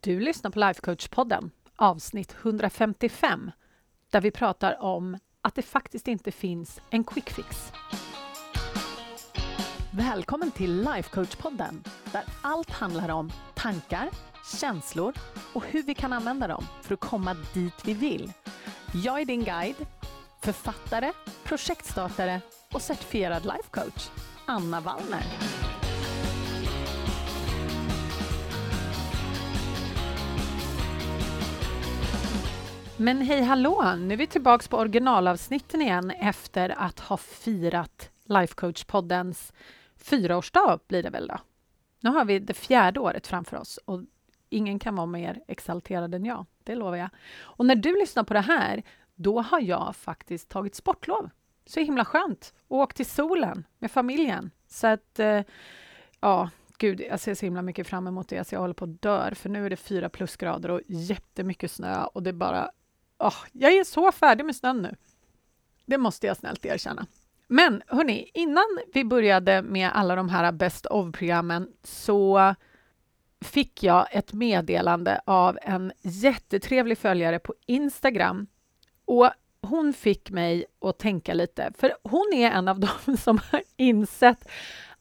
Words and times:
Du 0.00 0.20
lyssnar 0.20 0.50
på 0.50 0.58
Lifecoach-podden, 0.58 1.50
avsnitt 1.76 2.36
155, 2.42 3.50
där 4.10 4.20
vi 4.20 4.30
pratar 4.30 4.82
om 4.82 5.18
att 5.42 5.54
det 5.54 5.62
faktiskt 5.62 6.08
inte 6.08 6.32
finns 6.32 6.80
en 6.90 7.04
quick 7.04 7.30
fix. 7.30 7.72
Välkommen 9.90 10.50
till 10.50 10.88
Lifecoach-podden, 10.88 11.88
där 12.12 12.22
allt 12.42 12.70
handlar 12.70 13.08
om 13.08 13.32
tankar, 13.54 14.08
känslor 14.60 15.14
och 15.52 15.64
hur 15.66 15.82
vi 15.82 15.94
kan 15.94 16.12
använda 16.12 16.48
dem 16.48 16.64
för 16.82 16.94
att 16.94 17.00
komma 17.00 17.36
dit 17.54 17.84
vi 17.84 17.94
vill. 17.94 18.32
Jag 19.04 19.20
är 19.20 19.24
din 19.24 19.44
guide, 19.44 19.86
författare, 20.42 21.12
projektstartare 21.44 22.40
och 22.72 22.82
certifierad 22.82 23.42
lifecoach, 23.44 24.10
Anna 24.46 24.80
Wallner. 24.80 25.24
Men 33.02 33.22
hej 33.22 33.42
hallå! 33.42 33.94
Nu 33.98 34.14
är 34.14 34.18
vi 34.18 34.26
tillbaka 34.26 34.68
på 34.68 34.76
originalavsnitten 34.76 35.82
igen 35.82 36.10
efter 36.10 36.78
att 36.78 37.00
ha 37.00 37.16
firat 37.16 38.10
Lifecoach-poddens 38.24 39.52
fyraårsdag 39.96 40.80
blir 40.86 41.02
det 41.02 41.10
väl 41.10 41.26
då. 41.26 41.38
Nu 42.00 42.10
har 42.10 42.24
vi 42.24 42.38
det 42.38 42.54
fjärde 42.54 43.00
året 43.00 43.26
framför 43.26 43.56
oss 43.56 43.78
och 43.84 44.00
ingen 44.48 44.78
kan 44.78 44.96
vara 44.96 45.06
mer 45.06 45.40
exalterad 45.48 46.14
än 46.14 46.24
jag, 46.24 46.46
det 46.64 46.74
lovar 46.74 46.96
jag. 46.96 47.08
Och 47.40 47.66
när 47.66 47.76
du 47.76 48.00
lyssnar 48.00 48.24
på 48.24 48.34
det 48.34 48.40
här, 48.40 48.82
då 49.14 49.40
har 49.40 49.60
jag 49.60 49.96
faktiskt 49.96 50.48
tagit 50.48 50.74
sportlov. 50.74 51.30
Så 51.66 51.80
himla 51.80 52.04
skönt! 52.04 52.54
Och 52.68 52.78
åkt 52.78 52.96
till 52.96 53.06
solen 53.06 53.66
med 53.78 53.90
familjen. 53.90 54.50
Så 54.68 54.86
att, 54.86 55.18
eh, 55.18 55.40
ja, 56.20 56.50
gud, 56.78 57.00
jag 57.00 57.20
ser 57.20 57.34
så 57.34 57.46
himla 57.46 57.62
mycket 57.62 57.86
fram 57.86 58.06
emot 58.06 58.28
det, 58.28 58.48
så 58.48 58.54
jag 58.54 58.60
håller 58.60 58.74
på 58.74 58.84
att 58.84 59.02
dör, 59.02 59.32
för 59.34 59.48
nu 59.48 59.66
är 59.66 59.70
det 59.70 59.76
fyra 59.76 60.08
plusgrader 60.08 60.70
och 60.70 60.80
jättemycket 60.86 61.70
snö 61.70 62.04
och 62.04 62.22
det 62.22 62.32
bara 62.32 62.70
Oh, 63.22 63.34
jag 63.52 63.72
är 63.72 63.84
så 63.84 64.12
färdig 64.12 64.44
med 64.44 64.56
snön 64.56 64.82
nu. 64.82 64.96
Det 65.86 65.98
måste 65.98 66.26
jag 66.26 66.36
snällt 66.36 66.66
erkänna. 66.66 67.06
Men 67.46 67.82
hörni, 67.86 68.30
innan 68.34 68.78
vi 68.92 69.04
började 69.04 69.62
med 69.62 69.90
alla 69.94 70.16
de 70.16 70.28
här 70.28 70.52
Best 70.52 70.86
of-programmen 70.86 71.68
så 71.82 72.54
fick 73.40 73.82
jag 73.82 74.06
ett 74.10 74.32
meddelande 74.32 75.20
av 75.26 75.58
en 75.62 75.92
jättetrevlig 76.00 76.98
följare 76.98 77.38
på 77.38 77.54
Instagram. 77.66 78.46
Och 79.04 79.30
hon 79.62 79.92
fick 79.92 80.30
mig 80.30 80.64
att 80.80 80.98
tänka 80.98 81.34
lite, 81.34 81.72
för 81.78 81.94
hon 82.02 82.32
är 82.34 82.50
en 82.50 82.68
av 82.68 82.80
dem 83.06 83.16
som 83.16 83.38
har 83.50 83.62
insett 83.76 84.48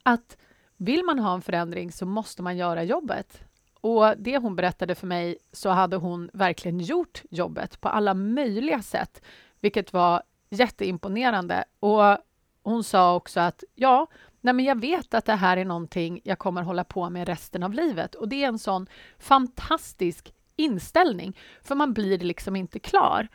att 0.04 0.38
vill 0.78 1.04
man 1.04 1.20
ha 1.20 1.34
en 1.34 1.42
förändring 1.42 1.92
så 1.92 2.06
måste 2.06 2.42
man 2.42 2.58
göra 2.58 2.84
jobbet. 2.84 3.44
Och 3.82 4.18
det 4.18 4.38
hon 4.38 4.56
berättade 4.56 4.96
för 4.96 5.08
mig 5.08 5.38
så 5.52 5.70
hade 5.70 5.96
hon 5.96 6.30
verkligen 6.34 6.80
gjort 6.80 7.22
jobbet 7.30 7.82
på 7.82 7.90
alla 7.90 8.14
möjliga 8.14 8.82
sätt, 8.82 9.22
vilket 9.60 9.94
var 9.94 10.24
jätteimponerande. 10.50 11.64
Och 11.80 12.18
hon 12.64 12.84
sa 12.84 13.16
också 13.16 13.40
att 13.40 13.64
ja, 13.76 14.08
nej 14.42 14.54
men 14.54 14.66
jag 14.66 14.82
vet 14.82 15.14
att 15.14 15.26
det 15.26 15.36
här 15.36 15.58
är 15.58 15.66
någonting 15.66 16.22
jag 16.24 16.40
kommer 16.40 16.62
hålla 16.62 16.84
på 16.84 17.10
med 17.10 17.28
resten 17.28 17.64
av 17.64 17.74
livet. 17.74 18.16
Och 18.16 18.28
det 18.30 18.44
är 18.44 18.48
en 18.48 18.60
sån 18.60 18.88
fantastisk 19.20 20.34
inställning, 20.56 21.38
för 21.64 21.76
man 21.76 21.94
blir 21.94 22.20
liksom 22.20 22.56
inte 22.56 22.80
klar. 22.80 23.28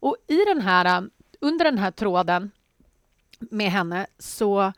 Och 0.00 0.16
i 0.26 0.44
den 0.44 0.60
här, 0.60 1.10
under 1.40 1.64
den 1.64 1.78
här 1.78 1.90
tråden 1.90 2.50
med 3.38 3.70
henne 3.70 4.06
så 4.18 4.72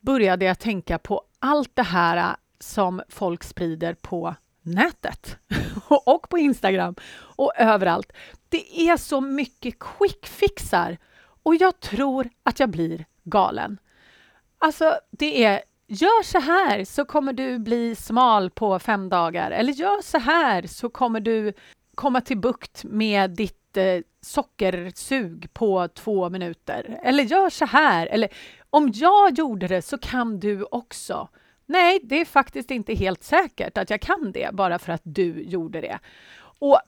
började 0.00 0.44
jag 0.44 0.58
tänka 0.58 0.98
på 0.98 1.22
allt 1.38 1.76
det 1.76 1.82
här 1.82 2.36
som 2.60 3.02
folk 3.08 3.44
sprider 3.44 3.94
på 3.94 4.34
nätet 4.70 5.36
och 5.88 6.28
på 6.28 6.38
Instagram 6.38 6.94
och 7.36 7.52
överallt. 7.56 8.12
Det 8.48 8.80
är 8.80 8.96
så 8.96 9.20
mycket 9.20 9.78
quickfixar 9.78 10.98
och 11.42 11.54
jag 11.54 11.80
tror 11.80 12.28
att 12.42 12.60
jag 12.60 12.70
blir 12.70 13.04
galen. 13.24 13.78
Alltså, 14.58 14.98
det 15.10 15.44
är 15.44 15.62
gör 15.86 16.22
så 16.22 16.38
här 16.38 16.84
så 16.84 17.04
kommer 17.04 17.32
du 17.32 17.58
bli 17.58 17.94
smal 17.94 18.50
på 18.50 18.78
fem 18.78 19.08
dagar 19.08 19.50
eller 19.50 19.72
gör 19.72 20.02
så 20.02 20.18
här 20.18 20.66
så 20.66 20.88
kommer 20.88 21.20
du 21.20 21.52
komma 21.94 22.20
till 22.20 22.38
bukt 22.38 22.84
med 22.84 23.30
ditt 23.30 23.76
eh, 23.76 24.00
sockersug 24.20 25.48
på 25.52 25.88
två 25.88 26.30
minuter. 26.30 27.00
Eller 27.02 27.24
gör 27.24 27.50
så 27.50 27.64
här. 27.64 28.06
Eller 28.06 28.28
om 28.70 28.90
jag 28.94 29.38
gjorde 29.38 29.68
det 29.68 29.82
så 29.82 29.98
kan 29.98 30.40
du 30.40 30.64
också. 30.70 31.28
Nej, 31.70 32.00
det 32.02 32.20
är 32.20 32.24
faktiskt 32.24 32.70
inte 32.70 32.94
helt 32.94 33.22
säkert 33.22 33.78
att 33.78 33.90
jag 33.90 34.00
kan 34.00 34.32
det 34.32 34.50
bara 34.52 34.78
för 34.78 34.92
att 34.92 35.02
du 35.04 35.42
gjorde 35.42 35.80
det. 35.80 35.98
Och 36.58 36.80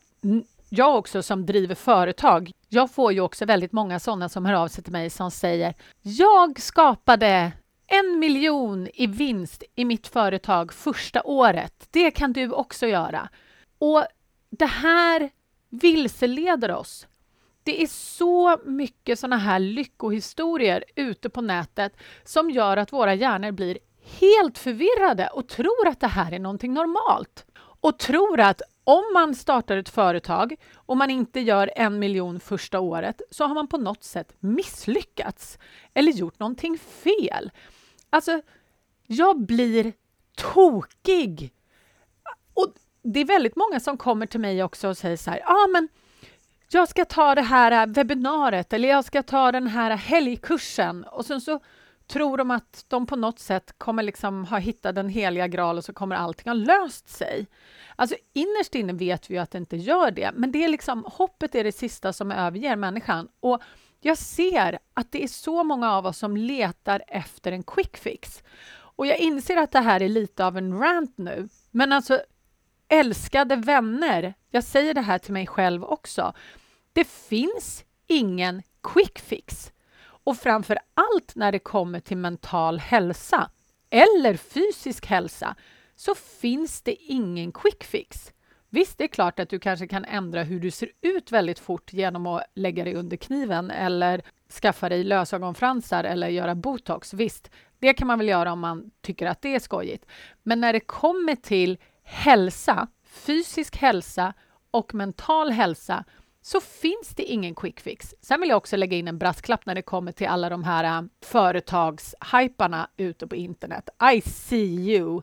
jag 0.69 0.97
också 0.97 1.23
som 1.23 1.47
driver 1.47 1.75
företag, 1.75 2.51
jag 2.69 2.91
får 2.91 3.13
ju 3.13 3.21
också 3.21 3.45
väldigt 3.45 3.73
många 3.73 4.01
sådana 4.01 4.29
som 4.29 4.45
hör 4.45 4.55
av 4.55 4.69
sig 4.69 4.85
till 4.85 4.93
mig 4.93 5.11
som 5.11 5.31
säger 5.31 5.75
Jag 6.03 6.61
skapade 6.61 7.53
en 7.87 8.19
miljon 8.19 8.89
i 8.95 9.07
vinst 9.07 9.63
i 9.75 9.85
mitt 9.85 10.07
företag 10.07 10.73
första 10.73 11.23
året. 11.23 11.89
Det 11.91 12.11
kan 12.11 12.33
du 12.33 12.51
också 12.51 12.87
göra. 12.87 13.29
Och 13.79 14.05
det 14.51 14.67
här 14.67 15.31
vilseleder 15.69 16.71
oss. 16.71 17.07
Det 17.63 17.83
är 17.83 17.87
så 17.87 18.59
mycket 18.65 19.19
sådana 19.19 19.37
här 19.37 19.59
lyckohistorier 19.59 20.85
ute 20.97 21.31
på 21.31 21.41
nätet 21.41 21.93
som 22.25 22.51
gör 22.51 22.77
att 22.77 22.93
våra 22.93 23.15
hjärnor 23.15 23.51
blir 23.51 23.79
helt 24.21 24.59
förvirrade 24.59 25.29
och 25.29 25.49
tror 25.49 25.89
att 25.89 26.01
det 26.01 26.07
här 26.07 26.33
är 26.33 26.39
någonting 26.39 26.75
normalt. 26.75 27.47
Och 27.81 27.99
tror 27.99 28.41
att 28.41 28.63
om 28.85 29.05
man 29.15 29.35
startar 29.35 29.77
ett 29.77 29.89
företag 29.89 30.57
och 30.75 30.97
man 30.97 31.11
inte 31.11 31.41
gör 31.41 31.71
en 31.77 31.99
miljon 31.99 32.41
första 32.41 32.81
året 32.81 33.23
så 33.31 33.45
har 33.45 33.55
man 33.55 33.69
på 33.69 33.79
något 33.79 34.05
sätt 34.05 34.35
misslyckats 34.41 35.59
eller 35.95 36.13
gjort 36.13 36.39
någonting 36.39 36.79
fel. 36.79 37.51
Alltså, 38.11 38.41
jag 39.07 39.41
blir 39.41 39.93
tokig. 40.37 41.53
Och 42.55 42.67
det 43.03 43.21
är 43.21 43.25
väldigt 43.25 43.57
många 43.57 43.81
som 43.81 43.97
kommer 43.97 44.27
till 44.27 44.41
mig 44.41 44.63
också 44.63 44.89
och 44.89 44.99
säger 44.99 45.17
så 45.17 45.31
här, 45.31 45.39
ja 45.39 45.65
ah, 45.65 45.67
men 45.67 45.89
jag 46.73 46.89
ska 46.89 47.05
ta 47.05 47.35
det 47.35 47.43
här 47.43 47.73
äh, 47.73 47.93
webbinariet 47.93 48.73
eller 48.73 48.89
jag 48.89 49.05
ska 49.05 49.23
ta 49.23 49.53
den 49.53 49.67
här 49.67 49.91
helgkursen 49.97 51.05
och 51.05 51.27
sen 51.27 51.41
så 51.41 51.61
tror 52.11 52.37
de 52.37 52.51
att 52.51 52.85
de 52.89 53.07
på 53.07 53.17
något 53.17 53.39
sätt 53.39 53.75
kommer 53.79 54.03
liksom 54.03 54.45
ha 54.45 54.59
hittat 54.59 54.95
den 54.95 55.09
heliga 55.09 55.49
graal 55.49 55.79
och 55.79 55.85
så 55.85 55.93
kommer 55.93 56.17
allting 56.17 56.49
ha 56.49 56.55
löst 56.55 57.09
sig. 57.09 57.47
Alltså 57.97 58.17
innerst 58.33 58.75
inne 58.75 58.93
vet 58.93 59.31
vi 59.31 59.35
ju 59.35 59.41
att 59.41 59.51
det 59.51 59.59
inte 59.59 59.77
gör 59.77 60.11
det, 60.11 60.31
men 60.35 60.53
det 60.53 60.65
är 60.65 60.69
liksom 60.69 61.05
hoppet 61.07 61.55
är 61.55 61.65
det 61.65 61.73
sista 61.73 62.13
som 62.13 62.33
överger 62.33 62.77
människan. 62.77 63.29
Och 63.41 63.63
jag 64.01 64.19
ser 64.19 64.79
att 64.95 65.13
det 65.13 65.25
är 65.25 65.29
så 65.29 65.65
många 65.65 65.93
av 65.93 66.07
oss 66.07 66.19
som 66.19 66.37
letar 66.37 67.03
efter 67.09 67.53
en 67.53 67.63
quick 67.63 67.97
fix. 67.97 68.43
Och 68.73 69.07
jag 69.07 69.19
inser 69.19 69.57
att 69.57 69.73
det 69.73 69.81
här 69.81 70.03
är 70.03 70.09
lite 70.09 70.45
av 70.45 70.57
en 70.57 70.79
rant 70.79 71.19
nu, 71.19 71.49
men 71.71 71.93
alltså 71.93 72.21
älskade 72.89 73.57
vänner, 73.57 74.35
jag 74.51 74.65
säger 74.65 74.95
det 74.95 75.01
här 75.01 75.19
till 75.19 75.33
mig 75.33 75.47
själv 75.47 75.85
också. 75.85 76.33
Det 76.93 77.05
finns 77.05 77.85
ingen 78.07 78.63
quick 78.83 79.19
fix. 79.19 79.73
Och 80.25 80.37
framför 80.37 80.79
allt 80.95 81.37
när 81.37 81.53
det 81.53 81.59
kommer 81.59 82.01
till 82.01 82.17
mental 82.17 82.79
hälsa 82.79 83.51
eller 83.91 84.37
fysisk 84.37 85.07
hälsa 85.07 85.57
så 85.97 86.15
finns 86.15 86.83
det 86.83 86.95
ingen 86.95 87.53
quick 87.53 87.85
fix. 87.85 88.33
Visst, 88.73 88.99
det 88.99 89.05
är 89.05 89.09
klart 89.09 89.39
att 89.39 89.49
du 89.49 89.59
kanske 89.59 89.87
kan 89.87 90.05
ändra 90.05 90.43
hur 90.43 90.61
du 90.61 90.71
ser 90.71 90.91
ut 91.01 91.33
väldigt 91.33 91.59
fort 91.59 91.93
genom 91.93 92.27
att 92.27 92.43
lägga 92.55 92.85
dig 92.85 92.95
under 92.95 93.17
kniven 93.17 93.71
eller 93.71 94.23
skaffa 94.63 94.89
dig 94.89 95.05
lösögonfransar 95.05 96.05
eller 96.05 96.29
göra 96.29 96.55
botox. 96.55 97.15
Visst, 97.15 97.51
det 97.79 97.95
kan 97.95 98.07
man 98.07 98.19
väl 98.19 98.29
göra 98.29 98.53
om 98.53 98.61
man 98.61 98.91
tycker 99.03 99.27
att 99.27 99.43
det 99.43 99.55
är 99.55 99.59
skojigt. 99.59 100.07
Men 100.43 100.61
när 100.61 100.73
det 100.73 100.81
kommer 100.81 101.37
till 101.37 101.79
hälsa, 102.03 102.89
fysisk 103.05 103.77
hälsa 103.77 104.35
och 104.71 104.95
mental 104.95 105.51
hälsa 105.51 106.05
så 106.51 106.61
finns 106.61 107.09
det 107.09 107.23
ingen 107.23 107.55
quick 107.55 107.81
fix. 107.81 108.15
Sen 108.21 108.41
vill 108.41 108.49
jag 108.49 108.57
också 108.57 108.77
lägga 108.77 108.97
in 108.97 109.09
en 109.09 109.19
brasklapp 109.19 109.67
när 109.67 109.75
det 109.75 109.83
kommer 109.83 110.13
till 110.13 110.27
alla 110.27 110.49
de 110.49 110.65
här 110.65 110.85
äh, 110.85 111.09
företagshyparna 111.21 112.89
ute 112.97 113.27
på 113.27 113.37
internet. 113.37 113.89
I 114.15 114.21
see 114.21 114.75
you! 114.75 115.23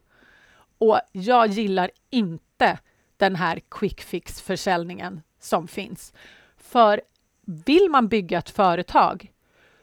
Och 0.78 1.00
jag 1.12 1.48
gillar 1.48 1.92
inte 2.10 2.80
den 3.18 3.36
här 3.36 3.60
quick 3.70 4.02
fix-försäljningen 4.02 5.22
som 5.40 5.68
finns. 5.68 6.14
För 6.58 7.02
vill 7.46 7.90
man 7.90 8.08
bygga 8.08 8.38
ett 8.38 8.50
företag 8.50 9.32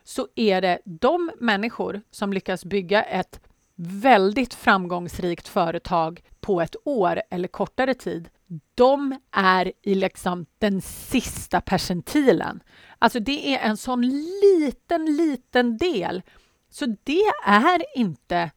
så 0.05 0.29
är 0.35 0.61
det 0.61 0.79
de 0.85 1.31
människor 1.41 2.01
som 2.11 2.33
lyckas 2.33 2.65
bygga 2.65 3.03
ett 3.03 3.41
väldigt 3.75 4.55
framgångsrikt 4.55 5.49
företag 5.49 6.23
på 6.41 6.61
ett 6.61 6.77
år 6.85 7.23
eller 7.31 7.49
kortare 7.49 7.95
tid 7.95 8.29
de 8.75 9.21
är 9.31 9.73
i 9.83 9.95
liksom 9.95 10.47
den 10.59 10.81
sista 10.81 11.61
percentilen. 11.61 12.63
Alltså 12.99 13.21
det 13.21 13.55
är 13.55 13.59
en 13.59 13.77
sån 13.77 14.03
liten, 14.43 15.17
liten 15.17 15.77
del. 15.77 16.23
Så 16.71 16.97
det 17.05 17.33
är 17.47 17.99
inte 17.99 18.51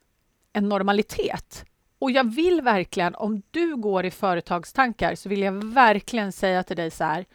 en 0.54 0.70
normalitet. 0.70 1.66
Och 2.00 2.12
jag 2.12 2.24
vill 2.36 2.62
verkligen, 2.62 3.16
om 3.16 3.42
du 3.52 3.76
går 3.76 4.06
i 4.06 4.12
företagstankar, 4.12 5.16
så 5.16 5.30
vill 5.30 5.42
jag 5.42 5.64
verkligen 5.64 6.32
säga 6.32 6.64
till 6.64 6.78
dig 6.78 6.92
så 6.92 7.04
här. 7.04 7.26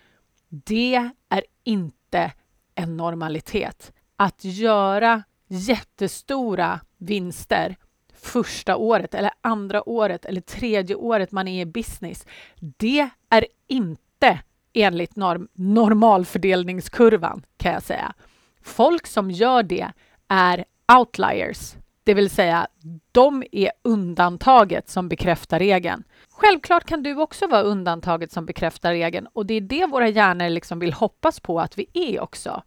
Det 0.48 1.10
är 1.28 1.44
inte 1.64 2.32
en 2.74 2.96
normalitet. 2.96 3.92
Att 4.16 4.44
göra 4.44 5.22
jättestora 5.48 6.80
vinster 6.98 7.76
första 8.22 8.76
året 8.76 9.14
eller 9.14 9.30
andra 9.40 9.88
året 9.88 10.24
eller 10.24 10.40
tredje 10.40 10.96
året 10.96 11.32
man 11.32 11.48
är 11.48 11.62
i 11.62 11.66
business. 11.66 12.26
Det 12.60 13.08
är 13.30 13.46
inte 13.68 14.40
enligt 14.72 15.16
norm 15.16 15.48
normalfördelningskurvan 15.52 17.44
kan 17.56 17.72
jag 17.72 17.82
säga. 17.82 18.14
Folk 18.62 19.06
som 19.06 19.30
gör 19.30 19.62
det 19.62 19.88
är 20.28 20.64
outliers, 20.98 21.74
det 22.04 22.14
vill 22.14 22.30
säga 22.30 22.66
de 23.12 23.44
är 23.52 23.70
undantaget 23.82 24.88
som 24.88 25.08
bekräftar 25.08 25.58
regeln. 25.58 26.04
Självklart 26.30 26.84
kan 26.84 27.02
du 27.02 27.16
också 27.16 27.46
vara 27.46 27.62
undantaget 27.62 28.32
som 28.32 28.46
bekräftar 28.46 28.92
regeln 28.92 29.26
och 29.32 29.46
det 29.46 29.54
är 29.54 29.60
det 29.60 29.86
våra 29.86 30.08
hjärnor 30.08 30.48
liksom 30.48 30.78
vill 30.78 30.92
hoppas 30.92 31.40
på 31.40 31.60
att 31.60 31.78
vi 31.78 31.86
är 31.92 32.20
också. 32.20 32.62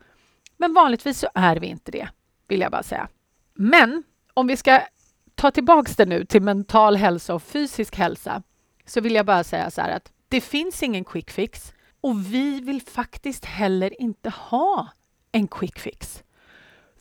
Men 0.58 0.74
vanligtvis 0.74 1.20
så 1.20 1.28
är 1.34 1.56
vi 1.56 1.68
inte 1.68 1.92
det, 1.92 2.10
vill 2.48 2.62
jag 2.62 2.72
bara 2.72 2.84
säga. 2.84 3.08
Men 3.54 4.04
om 4.34 4.48
vi 4.48 4.58
ska 4.58 4.82
ta 5.36 5.52
tillbaks 5.52 5.96
det 5.96 6.06
nu 6.06 6.26
till 6.26 6.42
mental 6.42 6.96
hälsa 6.96 7.36
och 7.36 7.44
fysisk 7.44 7.96
hälsa 7.96 8.44
så 8.86 9.02
vill 9.02 9.16
jag 9.16 9.26
bara 9.26 9.44
säga 9.44 9.72
så 9.72 9.82
här 9.82 9.90
att 9.90 10.12
det 10.30 10.42
finns 10.42 10.84
ingen 10.84 11.04
quick 11.04 11.32
fix 11.32 11.74
och 12.02 12.34
vi 12.34 12.62
vill 12.62 12.82
faktiskt 12.82 13.46
heller 13.46 14.02
inte 14.02 14.30
ha 14.30 14.88
en 15.32 15.48
quick 15.48 15.80
fix. 15.80 16.24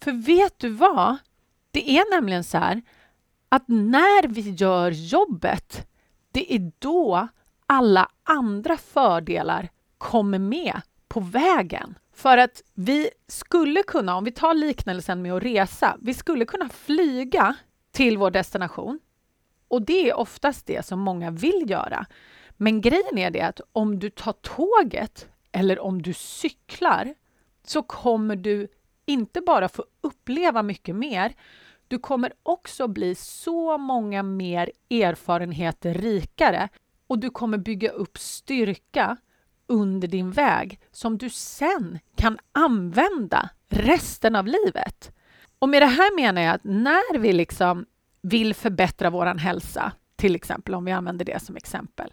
För 0.00 0.12
vet 0.12 0.58
du 0.58 0.68
vad? 0.68 1.16
Det 1.70 1.90
är 1.98 2.14
nämligen 2.14 2.44
så 2.44 2.58
här 2.58 2.82
att 3.48 3.68
när 3.68 4.28
vi 4.28 4.50
gör 4.50 4.90
jobbet, 4.90 5.86
det 6.32 6.54
är 6.54 6.72
då 6.78 7.28
alla 7.66 8.08
andra 8.22 8.76
fördelar 8.76 9.68
kommer 9.98 10.38
med 10.38 10.80
på 11.08 11.20
vägen. 11.20 11.98
För 12.14 12.38
att 12.38 12.62
vi 12.74 13.10
skulle 13.28 13.82
kunna, 13.82 14.16
om 14.16 14.24
vi 14.24 14.32
tar 14.32 14.54
liknelsen 14.54 15.22
med 15.22 15.32
att 15.32 15.42
resa, 15.42 15.96
vi 16.00 16.14
skulle 16.14 16.44
kunna 16.44 16.68
flyga 16.68 17.54
till 17.94 18.18
vår 18.18 18.30
destination. 18.30 19.00
Och 19.68 19.82
det 19.82 20.10
är 20.10 20.16
oftast 20.16 20.66
det 20.66 20.86
som 20.86 21.00
många 21.00 21.30
vill 21.30 21.64
göra. 21.70 22.06
Men 22.56 22.80
grejen 22.80 23.18
är 23.18 23.30
det 23.30 23.40
att 23.40 23.60
om 23.72 23.98
du 23.98 24.10
tar 24.10 24.32
tåget 24.32 25.28
eller 25.52 25.78
om 25.78 26.02
du 26.02 26.12
cyklar 26.12 27.14
så 27.66 27.82
kommer 27.82 28.36
du 28.36 28.68
inte 29.06 29.40
bara 29.40 29.68
få 29.68 29.84
uppleva 30.00 30.62
mycket 30.62 30.96
mer, 30.96 31.34
du 31.88 31.98
kommer 31.98 32.32
också 32.42 32.88
bli 32.88 33.14
så 33.14 33.78
många 33.78 34.22
mer 34.22 34.70
erfarenheter 34.90 35.94
rikare 35.94 36.68
och 37.06 37.18
du 37.18 37.30
kommer 37.30 37.58
bygga 37.58 37.90
upp 37.90 38.18
styrka 38.18 39.16
under 39.66 40.08
din 40.08 40.30
väg 40.30 40.80
som 40.90 41.18
du 41.18 41.30
sen 41.30 41.98
kan 42.16 42.38
använda 42.52 43.50
resten 43.68 44.36
av 44.36 44.46
livet. 44.46 45.13
Och 45.64 45.70
med 45.70 45.82
det 45.82 45.86
här 45.86 46.16
menar 46.16 46.42
jag 46.42 46.54
att 46.54 46.64
när 46.64 47.18
vi 47.18 47.32
liksom 47.32 47.86
vill 48.22 48.54
förbättra 48.54 49.10
vår 49.10 49.26
hälsa, 49.26 49.92
till 50.16 50.34
exempel 50.34 50.74
om 50.74 50.84
vi 50.84 50.92
använder 50.92 51.24
det 51.24 51.42
som 51.42 51.56
exempel, 51.56 52.12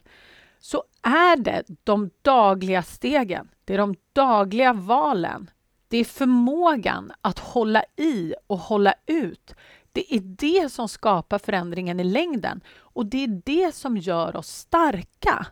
så 0.59 0.83
är 1.01 1.37
det 1.37 1.63
de 1.83 2.09
dagliga 2.21 2.83
stegen, 2.83 3.49
det 3.65 3.73
är 3.73 3.77
de 3.77 3.95
dagliga 4.13 4.73
valen, 4.73 5.49
det 5.87 5.97
är 5.97 6.03
förmågan 6.03 7.11
att 7.21 7.39
hålla 7.39 7.83
i 7.97 8.33
och 8.47 8.57
hålla 8.57 8.93
ut. 9.05 9.55
Det 9.91 10.15
är 10.15 10.19
det 10.19 10.71
som 10.71 10.89
skapar 10.89 11.39
förändringen 11.39 11.99
i 11.99 12.03
längden 12.03 12.61
och 12.77 13.05
det 13.05 13.23
är 13.23 13.41
det 13.45 13.75
som 13.75 13.97
gör 13.97 14.35
oss 14.35 14.47
starka. 14.47 15.45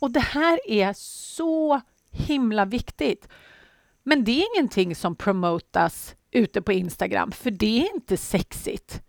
Och 0.00 0.10
det 0.10 0.20
här 0.20 0.60
är 0.66 0.92
så 0.96 1.80
himla 2.10 2.64
viktigt. 2.64 3.28
Men 4.02 4.24
det 4.24 4.42
är 4.42 4.56
ingenting 4.56 4.96
som 4.96 5.16
promotas 5.16 6.16
ute 6.30 6.62
på 6.62 6.72
Instagram, 6.72 7.32
för 7.32 7.50
det 7.50 7.80
är 7.80 7.94
inte 7.94 8.16
sexigt. 8.16 9.02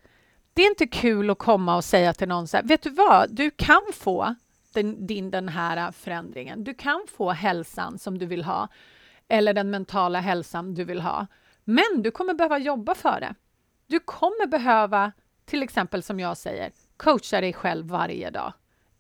Det 0.54 0.62
är 0.62 0.70
inte 0.70 0.88
kul 0.88 1.30
att 1.30 1.38
komma 1.38 1.76
och 1.76 1.84
säga 1.84 2.14
till 2.14 2.28
någon 2.28 2.48
så 2.48 2.58
här, 2.58 2.64
vet 2.64 2.82
du 2.82 2.90
vad, 2.90 3.36
du 3.36 3.52
kan 3.52 3.82
få 3.94 4.36
den, 4.74 5.08
din, 5.08 5.32
den 5.32 5.50
här 5.50 5.92
förändringen. 5.92 6.64
Du 6.64 6.74
kan 6.74 7.06
få 7.18 7.32
hälsan 7.32 7.98
som 7.98 8.18
du 8.18 8.26
vill 8.26 8.44
ha 8.44 8.68
eller 9.32 9.54
den 9.54 9.70
mentala 9.70 10.20
hälsan 10.20 10.74
du 10.74 10.84
vill 10.84 11.02
ha. 11.02 11.28
Men 11.64 12.02
du 12.02 12.12
kommer 12.12 12.34
behöva 12.34 12.58
jobba 12.58 12.96
för 12.96 13.20
det. 13.20 13.36
Du 13.88 14.00
kommer 14.00 14.48
behöva, 14.48 15.12
till 15.46 15.64
exempel 15.64 16.04
som 16.04 16.20
jag 16.20 16.38
säger, 16.38 16.72
coacha 16.98 17.42
dig 17.42 17.54
själv 17.54 17.88
varje 17.88 18.30
dag. 18.30 18.54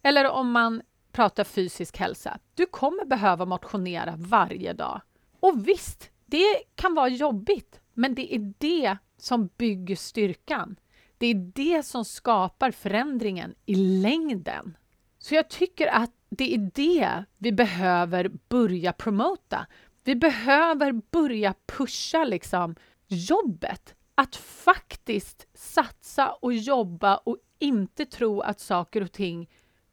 Eller 0.04 0.30
om 0.30 0.52
man 0.52 0.82
pratar 1.12 1.44
fysisk 1.44 1.98
hälsa, 1.98 2.40
du 2.56 2.66
kommer 2.66 3.06
behöva 3.06 3.46
motionera 3.46 4.14
varje 4.18 4.74
dag. 4.74 5.02
Och 5.40 5.68
visst, 5.68 6.10
det 6.26 6.64
kan 6.76 6.96
vara 6.96 7.08
jobbigt, 7.08 7.81
men 7.94 8.16
det 8.16 8.36
är 8.36 8.54
det 8.58 8.98
som 9.18 9.50
bygger 9.58 9.96
styrkan. 9.96 10.76
Det 11.18 11.28
är 11.28 11.36
det 11.36 11.84
som 11.84 12.06
skapar 12.06 12.72
förändringen 12.72 13.56
i 13.66 13.76
längden. 13.76 14.78
Så 15.20 15.36
jag 15.36 15.50
tycker 15.50 15.88
att 15.88 16.12
det 16.30 16.54
är 16.54 16.72
det 16.74 17.24
vi 17.38 17.52
behöver 17.52 18.32
börja 18.50 18.94
promota. 18.94 19.68
Vi 20.04 20.16
behöver 20.16 20.92
börja 21.12 21.54
pusha 21.66 22.24
liksom 22.24 22.76
jobbet. 23.08 23.96
Att 24.16 24.36
faktiskt 24.36 25.48
satsa 25.54 26.32
och 26.32 26.54
jobba 26.54 27.18
och 27.18 27.38
inte 27.60 28.06
tro 28.06 28.42
att 28.42 28.60
saker 28.60 29.02
och 29.02 29.12
ting 29.12 29.50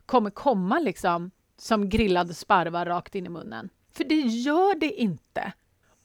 kommer 0.07 0.31
komma 0.31 0.79
liksom 0.79 1.31
som 1.57 1.89
grillade 1.89 2.35
sparvar 2.35 2.87
rakt 2.87 3.15
in 3.15 3.27
i 3.27 3.29
munnen. 3.29 3.69
För 3.91 4.05
det 4.05 4.21
gör 4.21 4.79
det 4.81 4.93
inte. 4.93 5.53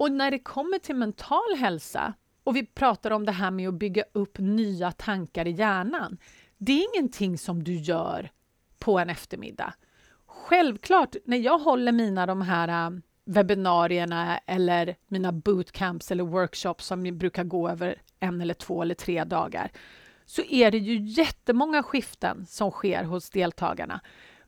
Och 0.04 0.12
när 0.12 0.32
det 0.32 0.40
kommer 0.40 0.80
till 0.80 0.96
mental 0.96 1.56
hälsa 1.58 2.14
och 2.44 2.56
vi 2.56 2.66
pratar 2.66 3.12
om 3.12 3.26
det 3.26 3.32
här 3.32 3.52
med 3.52 3.68
att 3.68 3.74
bygga 3.74 4.04
upp 4.14 4.38
nya 4.40 4.92
tankar 4.92 5.48
i 5.48 5.52
hjärnan. 5.52 6.18
Det 6.58 6.72
är 6.72 6.96
ingenting 6.96 7.38
som 7.38 7.64
du 7.64 7.76
gör 7.76 8.32
på 8.80 9.00
en 9.00 9.10
eftermiddag. 9.10 9.74
Självklart, 10.26 11.16
när 11.26 11.38
jag 11.38 11.60
håller 11.60 11.92
mina 11.92 12.26
de 12.26 12.42
här 12.42 12.88
äh, 12.88 13.00
webbinarierna 13.26 14.38
eller 14.38 14.96
mina 15.08 15.32
bootcamps 15.32 16.12
eller 16.12 16.24
workshops 16.24 16.86
som 16.86 17.18
brukar 17.18 17.44
gå 17.44 17.70
över 17.70 18.02
en 18.20 18.42
eller 18.42 18.54
två 18.54 18.82
eller 18.82 18.96
tre 18.96 19.24
dagar 19.24 19.72
så 20.26 20.42
är 20.42 20.72
det 20.72 20.78
ju 20.78 21.00
jättemånga 21.00 21.84
skiften 21.84 22.46
som 22.46 22.72
sker 22.72 23.04
hos 23.04 23.30
deltagarna. 23.30 24.02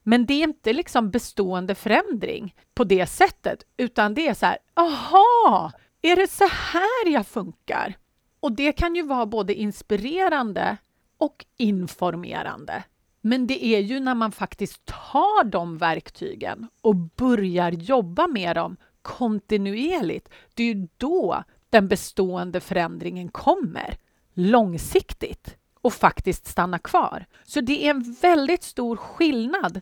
Men 0.07 0.25
det 0.25 0.33
är 0.33 0.43
inte 0.43 0.73
liksom 0.73 1.11
bestående 1.11 1.75
förändring 1.75 2.55
på 2.73 2.83
det 2.83 3.07
sättet, 3.07 3.63
utan 3.77 4.13
det 4.13 4.27
är 4.27 4.33
så 4.33 4.45
här, 4.45 4.57
aha, 4.73 5.71
är 6.01 6.15
det 6.15 6.31
så 6.31 6.47
här 6.47 7.07
jag 7.07 7.27
funkar? 7.27 7.93
Och 8.39 8.51
det 8.51 8.71
kan 8.71 8.95
ju 8.95 9.03
vara 9.03 9.25
både 9.25 9.53
inspirerande 9.53 10.77
och 11.17 11.45
informerande. 11.57 12.83
Men 13.21 13.47
det 13.47 13.65
är 13.65 13.79
ju 13.79 13.99
när 13.99 14.15
man 14.15 14.31
faktiskt 14.31 14.85
tar 14.85 15.43
de 15.43 15.77
verktygen 15.77 16.67
och 16.81 16.95
börjar 16.95 17.71
jobba 17.71 18.27
med 18.27 18.55
dem 18.55 18.77
kontinuerligt, 19.01 20.29
det 20.53 20.63
är 20.63 20.67
ju 20.67 20.87
då 20.97 21.43
den 21.69 21.87
bestående 21.87 22.59
förändringen 22.59 23.29
kommer 23.29 23.97
långsiktigt 24.33 25.57
och 25.81 25.93
faktiskt 25.93 26.47
stanna 26.47 26.79
kvar. 26.79 27.25
Så 27.43 27.61
det 27.61 27.85
är 27.85 27.89
en 27.89 28.15
väldigt 28.21 28.63
stor 28.63 28.97
skillnad 28.97 29.81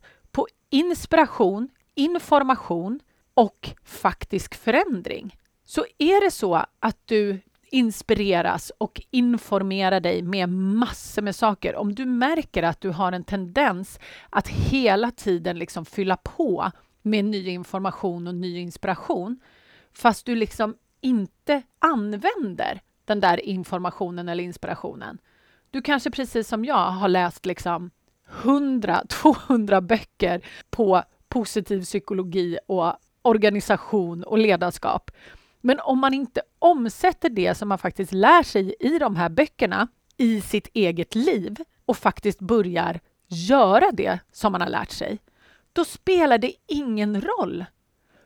inspiration, 0.73 1.69
information 1.95 2.99
och 3.33 3.69
faktisk 3.83 4.55
förändring. 4.55 5.35
Så 5.65 5.85
är 5.97 6.25
det 6.25 6.31
så 6.31 6.65
att 6.79 6.97
du 7.05 7.39
inspireras 7.71 8.71
och 8.77 9.01
informerar 9.11 9.99
dig 9.99 10.21
med 10.21 10.49
massor 10.49 11.21
med 11.21 11.35
saker. 11.35 11.75
Om 11.75 11.95
du 11.95 12.05
märker 12.05 12.63
att 12.63 12.81
du 12.81 12.89
har 12.89 13.11
en 13.11 13.23
tendens 13.23 13.99
att 14.29 14.47
hela 14.47 15.11
tiden 15.11 15.59
liksom 15.59 15.85
fylla 15.85 16.17
på 16.17 16.71
med 17.01 17.25
ny 17.25 17.49
information 17.49 18.27
och 18.27 18.35
ny 18.35 18.59
inspiration 18.59 19.39
fast 19.93 20.25
du 20.25 20.35
liksom 20.35 20.75
inte 21.01 21.61
använder 21.79 22.81
den 23.05 23.19
där 23.19 23.45
informationen 23.45 24.29
eller 24.29 24.43
inspirationen. 24.43 25.17
Du 25.71 25.81
kanske 25.81 26.11
precis 26.11 26.47
som 26.47 26.65
jag 26.65 26.91
har 26.91 27.09
läst 27.09 27.45
liksom 27.45 27.91
100-200 28.41 29.81
böcker 29.87 30.45
på 30.69 31.03
positiv 31.29 31.83
psykologi 31.83 32.57
och 32.67 32.93
organisation 33.21 34.23
och 34.23 34.37
ledarskap. 34.37 35.11
Men 35.61 35.79
om 35.79 35.99
man 35.99 36.13
inte 36.13 36.41
omsätter 36.59 37.29
det 37.29 37.55
som 37.55 37.69
man 37.69 37.77
faktiskt 37.77 38.11
lär 38.11 38.43
sig 38.43 38.75
i 38.79 38.99
de 38.99 39.15
här 39.15 39.29
böckerna 39.29 39.87
i 40.17 40.41
sitt 40.41 40.67
eget 40.73 41.15
liv 41.15 41.55
och 41.85 41.97
faktiskt 41.97 42.39
börjar 42.39 42.99
göra 43.27 43.91
det 43.91 44.19
som 44.31 44.51
man 44.51 44.61
har 44.61 44.69
lärt 44.69 44.91
sig, 44.91 45.19
då 45.73 45.85
spelar 45.85 46.37
det 46.37 46.53
ingen 46.67 47.21
roll. 47.21 47.65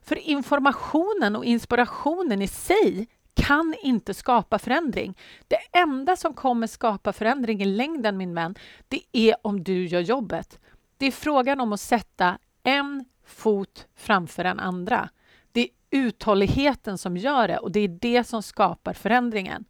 För 0.04 0.16
informationen 0.16 1.36
och 1.36 1.46
inspirationen 1.46 2.42
i 2.42 2.48
sig 2.48 3.08
kan 3.38 3.76
inte 3.82 4.14
skapa 4.14 4.60
förändring. 4.60 5.18
Det 5.48 5.80
enda 5.80 6.16
som 6.16 6.34
kommer 6.34 6.68
skapa 6.68 7.14
förändring 7.14 7.62
i 7.62 7.66
längden, 7.66 8.18
min 8.18 8.36
vän, 8.36 8.56
det 8.88 9.02
är 9.12 9.36
om 9.42 9.64
du 9.64 9.86
gör 9.86 10.02
jobbet. 10.02 10.60
Det 10.98 11.06
är 11.06 11.12
frågan 11.12 11.60
om 11.60 11.74
att 11.74 11.80
sätta 11.80 12.38
en 12.64 13.06
fot 13.26 13.88
framför 13.96 14.44
den 14.44 14.60
andra. 14.60 15.10
Det 15.52 15.62
är 15.62 15.70
uthålligheten 15.90 16.98
som 16.98 17.18
gör 17.18 17.48
det 17.48 17.58
och 17.58 17.72
det 17.72 17.80
är 17.80 17.88
det 17.88 18.24
som 18.24 18.44
skapar 18.44 18.94
förändringen. 18.94 19.66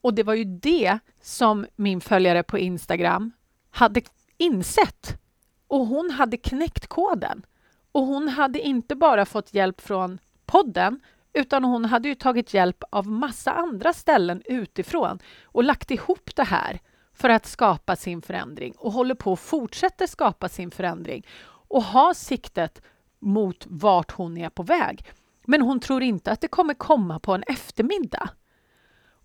Och 0.00 0.14
det 0.14 0.22
var 0.22 0.34
ju 0.34 0.44
det 0.44 0.98
som 1.20 1.66
min 1.76 2.00
följare 2.00 2.42
på 2.42 2.58
Instagram 2.58 3.32
hade 3.70 4.02
insett. 4.36 5.18
Och 5.66 5.86
hon 5.86 6.10
hade 6.10 6.36
knäckt 6.36 6.86
koden. 6.86 7.46
Och 7.92 8.06
hon 8.06 8.28
hade 8.28 8.60
inte 8.60 8.94
bara 8.94 9.26
fått 9.26 9.54
hjälp 9.54 9.80
från 9.80 10.18
podden 10.46 11.00
utan 11.34 11.64
hon 11.64 11.84
hade 11.84 12.08
ju 12.08 12.14
tagit 12.14 12.54
hjälp 12.54 12.84
av 12.90 13.06
massa 13.06 13.52
andra 13.52 13.92
ställen 13.92 14.42
utifrån 14.44 15.18
och 15.44 15.64
lagt 15.64 15.90
ihop 15.90 16.36
det 16.36 16.44
här 16.44 16.80
för 17.12 17.28
att 17.28 17.46
skapa 17.46 17.96
sin 17.96 18.22
förändring 18.22 18.74
och 18.76 18.92
håller 18.92 19.14
på 19.14 19.32
att 19.32 19.40
fortsätta 19.40 20.06
skapa 20.06 20.48
sin 20.48 20.70
förändring 20.70 21.26
och 21.46 21.82
ha 21.82 22.14
siktet 22.14 22.82
mot 23.18 23.66
vart 23.68 24.12
hon 24.12 24.36
är 24.36 24.50
på 24.50 24.62
väg. 24.62 25.06
Men 25.46 25.62
hon 25.62 25.80
tror 25.80 26.02
inte 26.02 26.32
att 26.32 26.40
det 26.40 26.48
kommer 26.48 26.74
komma 26.74 27.18
på 27.18 27.34
en 27.34 27.42
eftermiddag. 27.42 28.28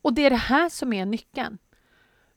Och 0.01 0.13
det 0.13 0.25
är 0.25 0.29
det 0.29 0.35
här 0.35 0.69
som 0.69 0.93
är 0.93 1.05
nyckeln. 1.05 1.57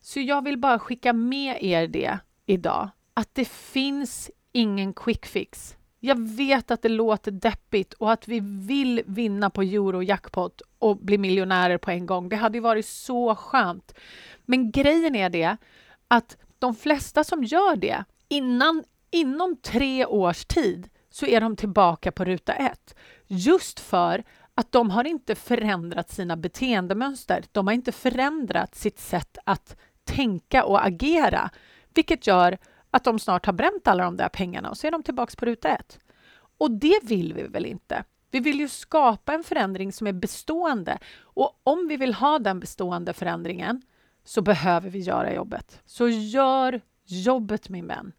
Så 0.01 0.21
jag 0.21 0.45
vill 0.45 0.59
bara 0.59 0.79
skicka 0.79 1.13
med 1.13 1.57
er 1.61 1.87
det 1.89 2.19
idag, 2.47 2.91
att 3.15 3.35
det 3.35 3.49
finns 3.49 4.31
ingen 4.53 4.95
quick 4.95 5.27
fix. 5.27 5.77
Jag 6.05 6.29
vet 6.29 6.71
att 6.71 6.83
det 6.83 6.89
låter 6.89 7.31
deppigt 7.31 7.93
och 7.93 8.13
att 8.13 8.29
vi 8.29 8.41
vill 8.41 9.03
vinna 9.07 9.51
på 9.51 9.63
Eurojackpot 9.63 10.63
och 10.79 10.97
bli 10.97 11.19
miljonärer 11.19 11.79
på 11.79 11.91
en 11.91 12.07
gång. 12.07 12.29
Det 12.29 12.37
hade 12.37 12.59
ju 12.59 12.63
varit 12.63 12.87
så 12.87 13.35
skönt. 13.35 13.95
Men 14.45 14.71
grejen 14.71 15.17
är 15.17 15.31
det 15.31 15.57
att 16.09 16.37
de 16.59 16.75
flesta 16.75 17.25
som 17.25 17.45
gör 17.45 17.77
det 17.77 18.05
innan, 18.29 18.85
inom 19.11 19.57
tre 19.57 20.07
års 20.07 20.45
tid 20.45 20.89
så 21.11 21.27
är 21.27 21.41
de 21.41 21.57
tillbaka 21.57 22.13
på 22.13 22.25
ruta 22.25 22.53
ett. 22.53 22.95
Just 23.27 23.81
för 23.81 24.25
att 24.55 24.73
de 24.73 24.91
har 24.91 25.05
inte 25.05 25.35
förändrat 25.35 26.11
sina 26.11 26.37
beteendemönster. 26.37 27.45
De 27.53 27.67
har 27.67 27.75
inte 27.75 27.93
förändrat 27.93 28.75
sitt 28.75 29.01
sätt 29.01 29.39
att 29.45 29.77
tänka 30.05 30.65
och 30.65 30.87
agera, 30.87 31.51
vilket 31.95 32.27
gör 32.27 32.59
att 32.93 33.05
de 33.05 33.19
snart 33.19 33.47
har 33.47 33.53
bränt 33.53 33.87
alla 33.87 34.05
de 34.05 34.17
där 34.17 34.29
pengarna 34.29 34.71
och 34.71 34.79
så 34.79 34.87
är 34.87 34.91
de 34.91 35.03
tillbaka 35.03 35.33
på 35.39 35.47
ruta 35.47 35.69
ett. 35.69 35.99
Och 36.59 36.71
det 36.71 36.99
vill 37.03 37.35
vi 37.35 37.43
väl 37.43 37.67
inte? 37.67 38.05
Vi 38.31 38.41
vill 38.41 38.61
ju 38.61 38.69
skapa 38.69 39.35
en 39.35 39.45
förändring 39.45 39.93
som 39.93 40.07
är 40.07 40.13
bestående 40.13 40.99
och 41.21 41.61
om 41.65 41.89
vi 41.89 41.97
vill 41.97 42.15
ha 42.15 42.39
den 42.39 42.61
bestående 42.61 43.13
förändringen 43.13 43.83
så 44.25 44.43
behöver 44.43 44.91
vi 44.91 44.99
göra 44.99 45.35
jobbet. 45.35 45.81
Så 45.87 46.09
gör 46.09 46.81
jobbet 47.05 47.69
min 47.69 47.87
vän. 47.87 48.13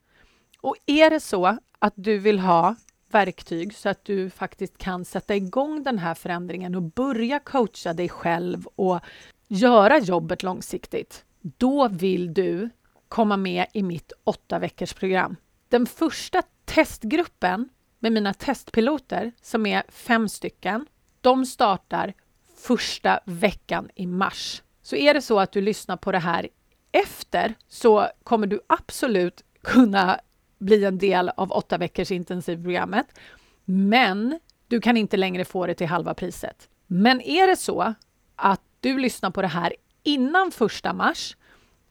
Och 0.62 0.76
är 0.86 1.10
det 1.10 1.20
så 1.20 1.58
att 1.80 1.94
du 1.96 2.18
vill 2.18 2.40
ha 2.40 2.76
verktyg 3.12 3.76
så 3.76 3.90
att 3.90 4.06
du 4.06 4.30
faktiskt 4.30 4.78
kan 4.78 5.06
sätta 5.06 5.36
igång 5.36 5.84
den 5.84 6.00
här 6.00 6.14
förändringen 6.14 6.76
och 6.76 6.82
börja 6.82 7.40
coacha 7.40 7.94
dig 7.94 8.10
själv 8.10 8.68
och 8.76 9.00
göra 9.48 10.00
jobbet 10.00 10.44
långsiktigt, 10.44 11.26
då 11.42 11.88
vill 11.88 12.34
du 12.34 12.70
komma 13.14 13.38
med 13.38 13.66
i 13.74 13.84
mitt 13.84 14.12
åtta 14.24 14.60
veckors 14.60 14.94
program. 14.94 15.36
Den 15.70 15.86
första 15.86 16.42
testgruppen 16.66 17.70
med 18.00 18.12
mina 18.12 18.34
testpiloter, 18.34 19.32
som 19.42 19.66
är 19.66 19.84
fem 19.90 20.30
stycken, 20.30 20.86
de 21.22 21.46
startar 21.46 22.14
första 22.58 23.20
veckan 23.26 23.90
i 23.96 24.08
mars. 24.08 24.62
Så 24.82 24.96
är 24.96 25.14
det 25.14 25.22
så 25.22 25.40
att 25.40 25.52
du 25.52 25.62
lyssnar 25.62 25.98
på 25.98 26.12
det 26.12 26.20
här 26.20 26.50
efter 26.92 27.54
så 27.68 28.08
kommer 28.24 28.48
du 28.48 28.62
absolut 28.68 29.44
kunna 29.62 30.20
bli 30.60 30.86
en 30.86 30.98
del 30.98 31.30
av 31.30 31.52
åtta 31.52 31.78
veckors 31.78 32.12
intensivprogrammet. 32.12 33.20
Men 33.66 34.40
du 34.68 34.82
kan 34.82 34.98
inte 34.98 35.18
längre 35.18 35.46
få 35.46 35.68
det 35.68 35.76
till 35.76 35.88
halva 35.88 36.14
priset. 36.14 36.70
Men 36.88 37.22
är 37.22 37.48
det 37.48 37.56
så 37.56 37.94
att 38.36 38.62
du 38.80 39.00
lyssnar 39.00 39.32
på 39.32 39.42
det 39.42 39.48
här 39.48 39.76
innan 40.04 40.52
första 40.52 40.94
mars, 40.94 41.36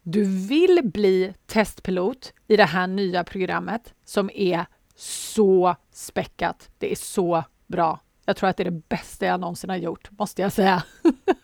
du 0.03 0.25
vill 0.25 0.81
bli 0.85 1.35
testpilot 1.47 2.33
i 2.49 2.57
det 2.57 2.65
här 2.65 2.87
nya 2.87 3.25
programmet 3.25 3.95
som 4.05 4.31
är 4.35 4.67
så 4.97 5.77
späckat. 5.93 6.71
Det 6.79 6.93
är 6.93 6.97
så 6.97 7.45
bra. 7.67 8.01
Jag 8.25 8.37
tror 8.37 8.49
att 8.49 8.57
det 8.57 8.63
är 8.63 8.71
det 8.71 8.89
bästa 8.89 9.27
jag 9.27 9.41
någonsin 9.41 9.71
har 9.71 9.77
gjort, 9.77 10.11
måste 10.11 10.43
jag 10.43 10.53
säga. 10.53 10.83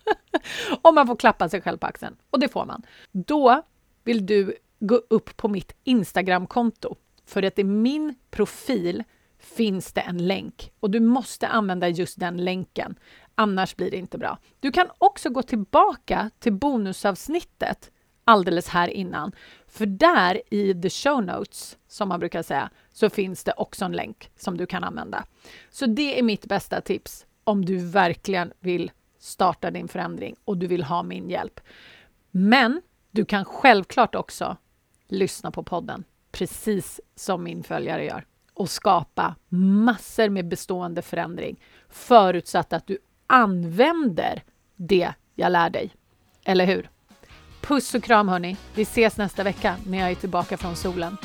Om 0.83 0.95
man 0.95 1.07
får 1.07 1.17
klappa 1.17 1.49
sig 1.49 1.61
själv 1.61 1.79
på 1.79 1.87
axeln. 1.87 2.17
Och 2.31 2.41
det 2.41 2.49
får 2.49 2.65
man. 2.65 2.83
Då 3.12 3.62
vill 4.05 4.27
du 4.27 4.57
gå 4.81 4.95
upp 4.95 5.37
på 5.37 5.49
mitt 5.49 5.77
Instagramkonto 5.85 6.97
för 7.27 7.43
att 7.43 7.59
i 7.59 7.65
min 7.65 8.15
profil 8.31 9.05
finns 9.38 9.93
det 9.93 10.00
en 10.00 10.27
länk 10.27 10.73
och 10.81 10.91
du 10.91 11.00
måste 11.00 11.49
använda 11.49 11.88
just 11.88 12.21
den 12.21 12.45
länken. 12.45 12.99
Annars 13.35 13.77
blir 13.77 13.91
det 13.91 13.97
inte 13.97 14.19
bra. 14.19 14.38
Du 14.61 14.73
kan 14.73 14.87
också 14.99 15.31
gå 15.31 15.43
tillbaka 15.43 16.31
till 16.38 16.53
bonusavsnittet 16.53 17.91
alldeles 18.29 18.69
här 18.69 18.89
innan. 18.89 19.33
För 19.67 19.87
där 19.87 20.43
i 20.51 20.83
the 20.83 20.91
show 20.91 21.23
notes, 21.23 21.77
som 21.89 22.09
man 22.09 22.21
brukar 22.21 22.43
säga, 22.43 22.71
så 22.93 23.11
finns 23.11 23.45
det 23.45 23.53
också 23.57 23.85
en 23.85 23.93
länk 23.93 24.31
som 24.37 24.57
du 24.57 24.67
kan 24.67 24.85
använda. 24.85 25.25
Så 25.71 25.87
det 25.87 26.19
är 26.19 26.23
mitt 26.23 26.47
bästa 26.47 26.81
tips 26.81 27.27
om 27.45 27.65
du 27.65 27.79
verkligen 27.79 28.53
vill 28.61 28.91
starta 29.19 29.71
din 29.71 29.89
förändring 29.89 30.37
och 30.45 30.57
du 30.57 30.67
vill 30.67 30.83
ha 30.83 31.03
min 31.03 31.31
hjälp. 31.31 31.61
Men 32.31 32.83
du 33.11 33.25
kan 33.25 33.45
självklart 33.45 34.15
också 34.15 34.57
lyssna 35.09 35.51
på 35.51 35.63
podden 35.63 36.05
precis 36.33 37.01
som 37.15 37.45
min 37.45 37.63
följare 37.63 38.05
gör 38.05 38.25
och 38.55 38.71
skapa 38.71 39.35
massor 39.49 40.29
med 40.29 40.49
bestående 40.49 41.03
förändring 41.03 41.61
förutsatt 41.89 42.73
att 42.73 42.87
du 42.87 42.99
använder 43.27 44.43
det 44.77 45.13
jag 45.35 45.53
lär 45.53 45.71
dig. 45.71 45.91
Eller 46.45 46.67
hur? 46.67 46.91
Puss 47.69 47.95
och 47.95 48.03
kram 48.03 48.29
hörni! 48.29 48.57
Vi 48.75 48.83
ses 48.83 49.17
nästa 49.17 49.45
vecka 49.45 49.77
när 49.87 49.99
jag 49.99 50.11
är 50.11 50.15
tillbaka 50.15 50.57
från 50.57 50.77
solen. 50.77 51.17